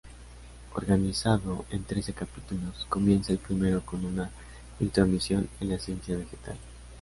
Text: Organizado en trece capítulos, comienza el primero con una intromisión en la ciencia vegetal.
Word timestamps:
Organizado 0.73 1.65
en 1.69 1.83
trece 1.83 2.11
capítulos, 2.13 2.87
comienza 2.89 3.33
el 3.33 3.37
primero 3.37 3.85
con 3.85 4.03
una 4.03 4.31
intromisión 4.79 5.47
en 5.59 5.69
la 5.69 5.77
ciencia 5.77 6.17
vegetal. 6.17 6.57